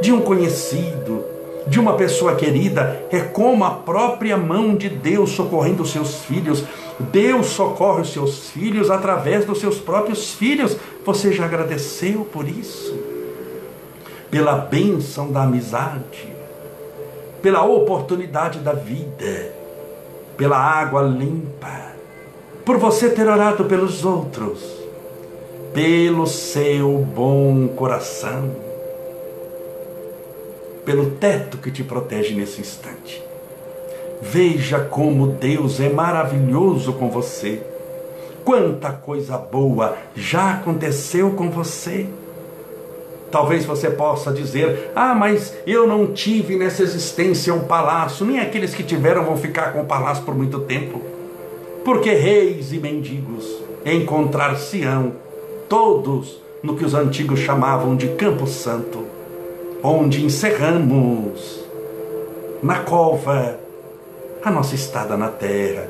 [0.00, 1.24] de um conhecido,
[1.66, 6.62] de uma pessoa querida, é como a própria mão de Deus socorrendo os seus filhos.
[7.10, 10.76] Deus socorre os seus filhos através dos seus próprios filhos.
[11.04, 13.15] Você já agradeceu por isso?
[14.30, 16.28] Pela bênção da amizade,
[17.40, 19.52] pela oportunidade da vida,
[20.36, 21.92] pela água limpa,
[22.64, 24.86] por você ter orado pelos outros
[25.76, 28.50] pelo seu bom coração,
[30.86, 33.22] pelo teto que te protege nesse instante.
[34.22, 37.60] Veja como Deus é maravilhoso com você.
[38.42, 42.06] Quanta coisa boa já aconteceu com você.
[43.30, 48.24] Talvez você possa dizer: Ah, mas eu não tive nessa existência um palácio.
[48.24, 51.00] Nem aqueles que tiveram vão ficar com o palácio por muito tempo.
[51.84, 53.46] Porque reis e mendigos
[53.84, 55.12] encontrar-se-ão
[55.68, 59.04] todos no que os antigos chamavam de Campo Santo,
[59.82, 61.64] onde encerramos
[62.62, 63.60] na cova
[64.42, 65.88] a nossa estada na terra.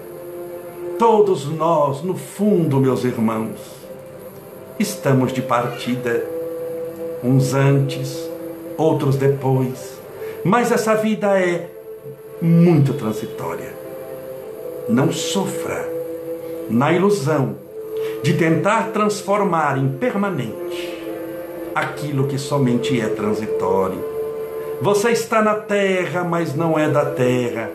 [0.99, 3.59] Todos nós, no fundo, meus irmãos,
[4.79, 6.25] estamos de partida,
[7.27, 8.17] uns antes,
[8.77, 9.99] outros depois,
[10.45, 11.69] mas essa vida é
[12.41, 13.75] muito transitória.
[14.89, 15.89] Não sofra
[16.71, 17.57] na ilusão
[18.23, 21.03] de tentar transformar em permanente
[21.75, 24.05] aquilo que somente é transitório.
[24.81, 27.71] Você está na terra, mas não é da terra.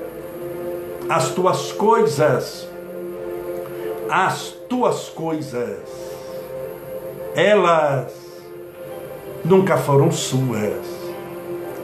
[1.09, 2.67] As tuas coisas,
[4.09, 5.77] as tuas coisas,
[7.35, 8.30] elas
[9.43, 10.85] nunca foram suas.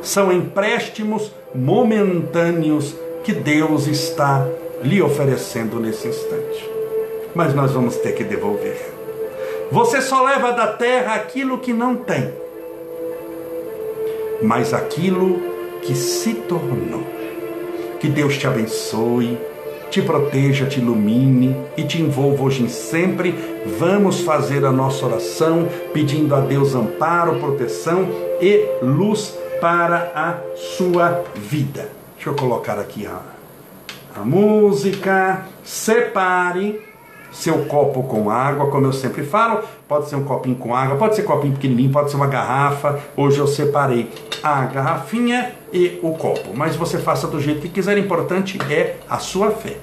[0.02, 4.48] São empréstimos momentâneos que Deus está
[4.84, 6.78] lhe oferecendo nesse instante
[7.38, 8.92] mas nós vamos ter que devolver.
[9.72, 12.34] Você só leva da terra aquilo que não tem,
[14.42, 15.40] mas aquilo
[15.84, 17.04] que se tornou.
[18.00, 19.38] Que Deus te abençoe,
[19.90, 23.34] te proteja, te ilumine e te envolva hoje e sempre.
[23.80, 28.08] Vamos fazer a nossa oração pedindo a Deus amparo, proteção
[28.42, 31.90] e luz para a sua vida.
[32.16, 33.20] Deixa eu colocar aqui a,
[34.16, 35.46] a música.
[35.64, 36.82] Separe
[37.32, 41.16] seu copo com água, como eu sempre falo, pode ser um copinho com água, pode
[41.16, 43.00] ser um copinho pequenininho, pode ser uma garrafa.
[43.16, 44.10] Hoje eu separei
[44.42, 48.98] a garrafinha e o copo, mas você faça do jeito que quiser, o importante é
[49.10, 49.78] a sua fé.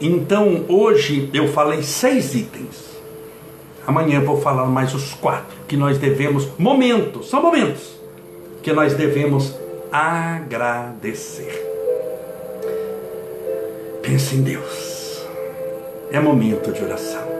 [0.00, 2.88] Então hoje eu falei seis itens.
[3.86, 8.00] Amanhã eu vou falar mais os quatro que nós devemos, momentos, são momentos,
[8.62, 9.54] que nós devemos
[9.92, 11.66] agradecer.
[14.02, 15.26] Pense em Deus.
[16.10, 17.39] É momento de oração.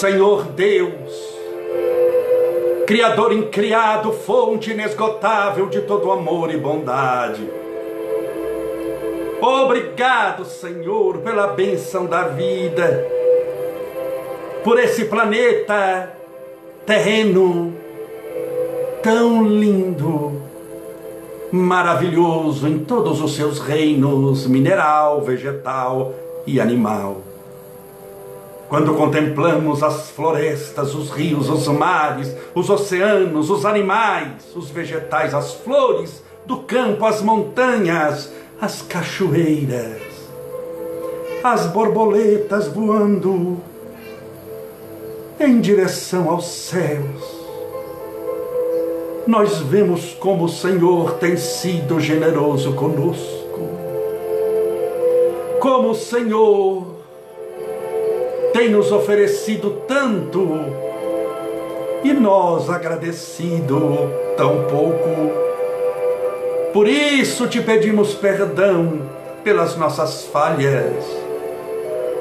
[0.00, 1.12] Senhor Deus,
[2.86, 7.46] Criador incriado, fonte inesgotável de todo amor e bondade
[9.42, 13.06] Obrigado, Senhor, pela benção da vida,
[14.62, 16.12] por esse planeta
[16.84, 17.72] terreno
[19.02, 20.42] tão lindo,
[21.52, 26.14] maravilhoso em todos os seus reinos mineral, vegetal
[26.46, 27.29] e animal.
[28.70, 35.54] Quando contemplamos as florestas, os rios, os mares, os oceanos, os animais, os vegetais, as
[35.54, 40.00] flores do campo, as montanhas, as cachoeiras,
[41.42, 43.60] as borboletas voando
[45.40, 47.40] em direção aos céus.
[49.26, 53.68] Nós vemos como o Senhor tem sido generoso conosco,
[55.58, 56.89] como o Senhor
[58.60, 60.46] tem nos oferecido tanto.
[62.04, 63.80] E nós agradecido
[64.36, 65.08] tão pouco.
[66.70, 69.00] Por isso te pedimos perdão
[69.42, 71.06] pelas nossas falhas,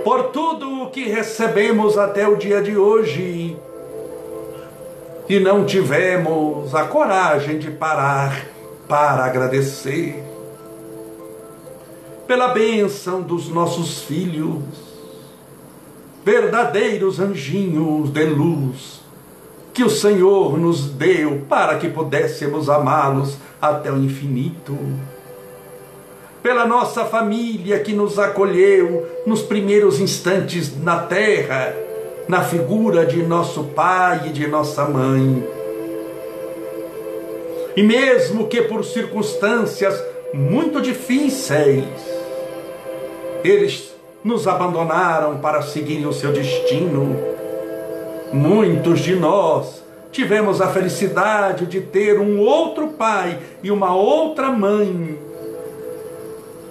[0.02, 3.58] por tudo o que recebemos até o dia de hoje.
[5.28, 8.46] E não tivemos a coragem de parar
[8.88, 10.24] para agradecer.
[12.26, 14.89] Pela bênção dos nossos filhos,
[16.24, 19.00] verdadeiros anjinhos de luz
[19.74, 24.78] que o Senhor nos deu para que pudéssemos amá-los até o infinito.
[26.44, 31.74] Pela nossa família que nos acolheu nos primeiros instantes na terra,
[32.28, 35.48] na figura de nosso pai e de nossa mãe.
[37.76, 39.98] E mesmo que por circunstâncias
[40.34, 41.86] muito difíceis,
[43.44, 43.89] eles
[44.24, 47.16] nos abandonaram para seguirem o seu destino,
[48.34, 55.18] muitos de nós tivemos a felicidade de ter um outro pai e uma outra mãe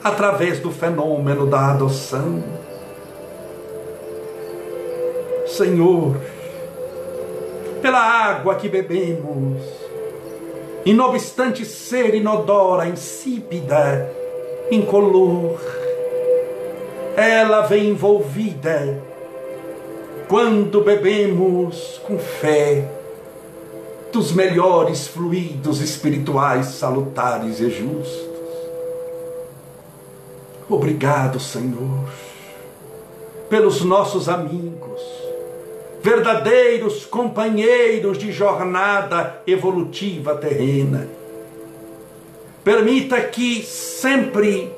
[0.03, 2.43] através do fenômeno da adoção.
[5.47, 6.17] Senhor,
[7.81, 9.63] pela água que bebemos,
[10.85, 14.11] e não obstante ser inodora, insípida,
[14.71, 15.59] incolor,
[17.19, 19.03] ela vem envolvida
[20.29, 22.89] quando bebemos com fé
[24.13, 28.29] dos melhores fluidos espirituais salutares e justos.
[30.69, 32.09] Obrigado, Senhor,
[33.49, 35.01] pelos nossos amigos,
[36.03, 41.09] verdadeiros companheiros de jornada evolutiva terrena.
[42.63, 44.71] Permita que sempre,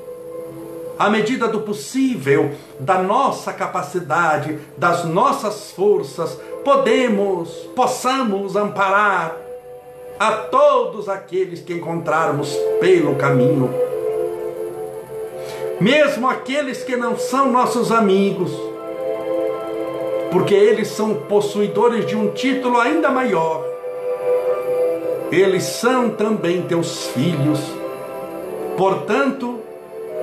[0.97, 9.35] à medida do possível, da nossa capacidade, das nossas forças, podemos, possamos amparar
[10.19, 13.73] a todos aqueles que encontrarmos pelo caminho.
[15.79, 18.51] Mesmo aqueles que não são nossos amigos,
[20.31, 23.65] porque eles são possuidores de um título ainda maior.
[25.31, 27.59] Eles são também teus filhos.
[28.77, 29.50] Portanto,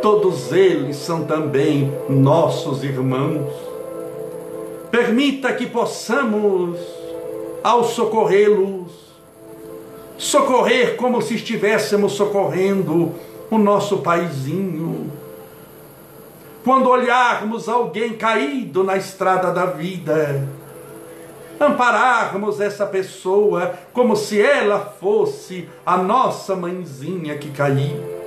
[0.03, 3.53] todos eles são também nossos irmãos.
[4.91, 6.79] Permita que possamos,
[7.63, 8.93] ao socorrê-los,
[10.17, 13.13] socorrer como se estivéssemos socorrendo
[13.51, 15.11] o nosso paizinho
[16.69, 20.47] quando olharmos alguém caído na estrada da vida,
[21.59, 28.18] ampararmos essa pessoa como se ela fosse a nossa mãezinha que caiu.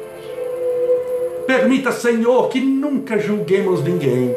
[1.52, 4.34] Permita, Senhor, que nunca julguemos ninguém,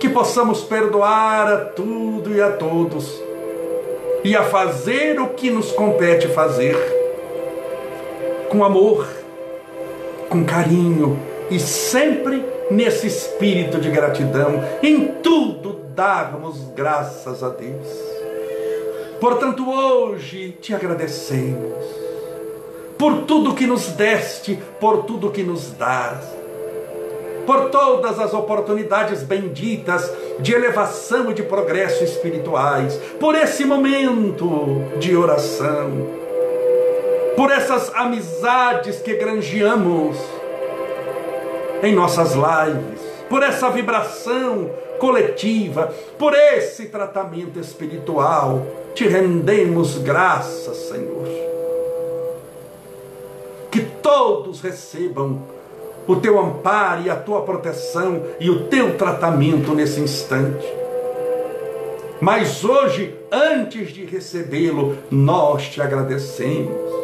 [0.00, 3.22] que possamos perdoar a tudo e a todos,
[4.24, 6.76] e a fazer o que nos compete fazer,
[8.48, 9.06] com amor,
[10.28, 11.16] com carinho,
[11.48, 17.86] e sempre nesse espírito de gratidão, em tudo darmos graças a Deus.
[19.20, 22.09] Portanto, hoje te agradecemos
[23.00, 26.18] por tudo que nos deste, por tudo que nos dás,
[27.46, 35.16] por todas as oportunidades benditas de elevação e de progresso espirituais, por esse momento de
[35.16, 35.90] oração,
[37.34, 40.18] por essas amizades que granjeamos
[41.82, 48.66] em nossas lives, por essa vibração coletiva, por esse tratamento espiritual.
[48.94, 51.49] Te rendemos graças, Senhor.
[53.70, 55.40] Que todos recebam
[56.06, 60.66] o teu amparo e a tua proteção e o teu tratamento nesse instante.
[62.20, 67.00] Mas hoje, antes de recebê-lo, nós te agradecemos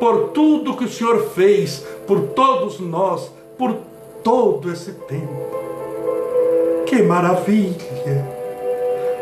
[0.00, 3.76] por tudo que o Senhor fez por todos nós por
[4.24, 5.50] todo esse tempo.
[6.86, 8.26] Que maravilha!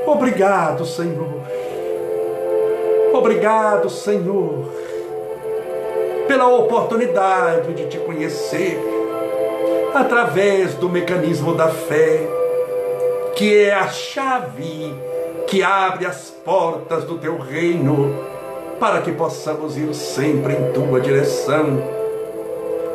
[0.06, 1.42] Obrigado, Senhor.
[3.12, 4.70] Obrigado, Senhor,
[6.28, 8.78] pela oportunidade de te conhecer
[9.94, 12.28] através do mecanismo da fé,
[13.34, 14.94] que é a chave
[15.46, 18.14] que abre as portas do teu reino
[18.78, 21.82] para que possamos ir sempre em tua direção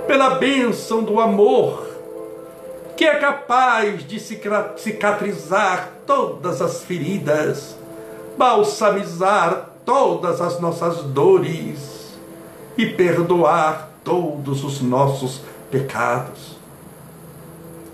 [0.05, 1.87] pela bênção do amor,
[2.95, 7.75] que é capaz de cicatrizar todas as feridas,
[8.37, 11.92] balsamizar todas as nossas dores
[12.77, 16.57] e perdoar todos os nossos pecados.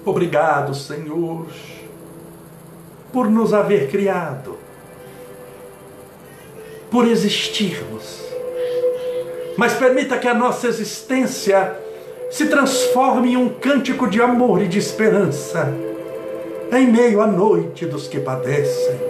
[0.05, 1.45] Obrigado, Senhor,
[3.11, 4.57] por nos haver criado,
[6.89, 8.23] por existirmos.
[9.57, 11.75] Mas permita que a nossa existência
[12.31, 15.73] se transforme em um cântico de amor e de esperança
[16.71, 19.09] em meio à noite dos que padecem.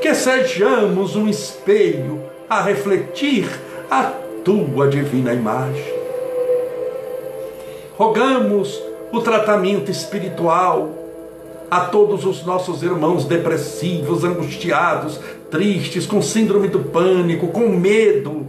[0.00, 3.48] que sejamos um espelho a refletir
[3.90, 4.12] a
[4.44, 5.94] tua divina imagem.
[7.96, 8.80] Rogamos
[9.10, 10.90] o tratamento espiritual
[11.70, 15.18] a todos os nossos irmãos depressivos, angustiados,
[15.50, 18.46] tristes, com síndrome do pânico, com medo.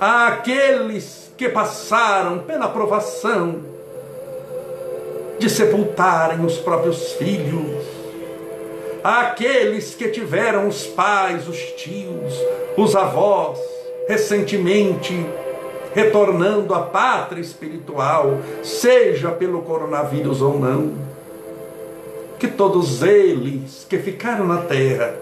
[0.00, 3.60] Aqueles que passaram pela provação
[5.38, 7.84] de sepultarem os próprios filhos,
[9.02, 12.34] aqueles que tiveram os pais, os tios,
[12.76, 13.58] os avós,
[14.08, 15.26] recentemente
[15.94, 20.92] retornando à pátria espiritual, seja pelo coronavírus ou não.
[22.38, 25.14] Que todos eles que ficaram na terra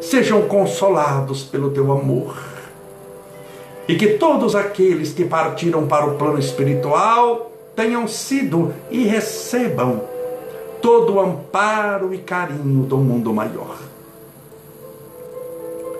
[0.00, 2.36] sejam consolados pelo teu amor.
[3.88, 10.02] E que todos aqueles que partiram para o plano espiritual tenham sido e recebam
[10.80, 13.76] todo o amparo e carinho do mundo maior.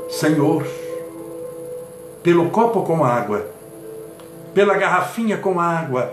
[0.08, 0.64] Senhor,
[2.26, 3.46] pelo copo com água,
[4.52, 6.12] pela garrafinha com água,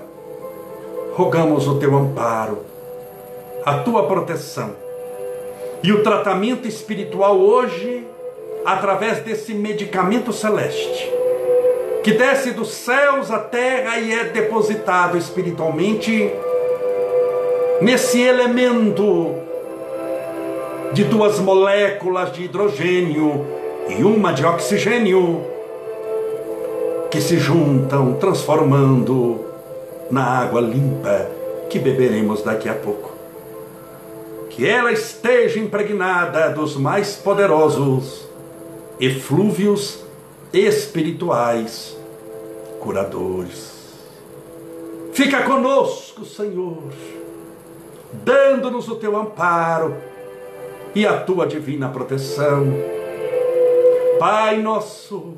[1.16, 2.60] rogamos o teu amparo,
[3.66, 4.76] a tua proteção.
[5.82, 8.06] E o tratamento espiritual hoje,
[8.64, 11.12] através desse medicamento celeste,
[12.04, 16.32] que desce dos céus à terra e é depositado espiritualmente
[17.82, 19.34] nesse elemento
[20.94, 23.48] de duas moléculas de hidrogênio
[23.90, 25.53] e uma de oxigênio
[27.14, 29.46] que se juntam, transformando
[30.10, 31.30] na água limpa
[31.70, 33.12] que beberemos daqui a pouco.
[34.50, 38.28] Que ela esteja impregnada dos mais poderosos
[39.00, 40.04] eflúvios
[40.52, 41.96] espirituais
[42.80, 43.94] curadores.
[45.14, 46.82] Fica conosco, Senhor,
[48.12, 49.96] dando-nos o teu amparo
[50.96, 52.74] e a tua divina proteção.
[54.18, 55.38] Pai nosso,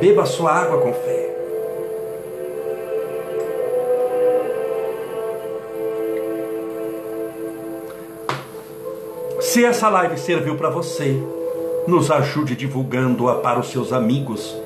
[0.00, 1.32] Beba sua água com fé.
[9.40, 11.20] Se essa live serviu para você,
[11.86, 14.56] nos ajude divulgando-a para os seus amigos,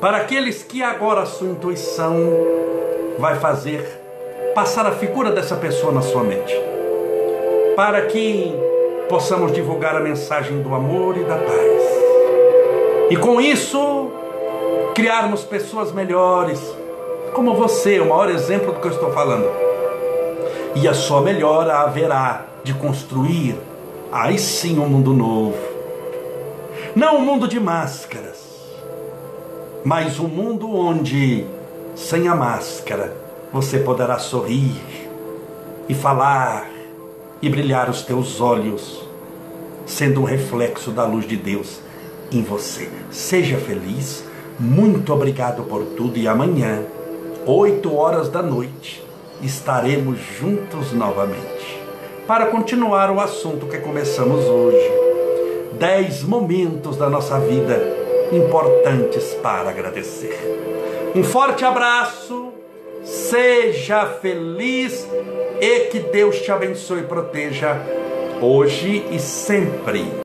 [0.00, 2.16] para aqueles que agora a sua intuição
[3.18, 3.86] vai fazer
[4.54, 6.54] passar a figura dessa pessoa na sua mente,
[7.76, 8.52] para que
[9.08, 11.82] possamos divulgar a mensagem do amor e da paz.
[13.10, 13.78] E com isso,
[14.96, 16.58] criarmos pessoas melhores,
[17.34, 19.46] como você, o maior exemplo do que eu estou falando.
[20.74, 23.58] E a sua melhora haverá de construir,
[24.10, 25.58] aí sim, um mundo novo.
[26.94, 28.38] Não um mundo de máscaras,
[29.84, 31.46] mas um mundo onde,
[31.94, 33.14] sem a máscara,
[33.52, 34.80] você poderá sorrir
[35.90, 36.70] e falar
[37.42, 39.06] e brilhar os teus olhos,
[39.84, 41.80] sendo um reflexo da luz de Deus
[42.32, 42.88] em você.
[43.10, 44.25] Seja feliz
[44.58, 46.82] muito obrigado por tudo e amanhã,
[47.44, 49.04] 8 horas da noite,
[49.42, 51.78] estaremos juntos novamente
[52.26, 54.90] para continuar o assunto que começamos hoje.
[55.78, 57.78] 10 momentos da nossa vida
[58.32, 61.12] importantes para agradecer.
[61.14, 62.52] Um forte abraço,
[63.04, 65.06] seja feliz
[65.60, 67.76] e que Deus te abençoe e proteja
[68.40, 70.06] hoje e sempre.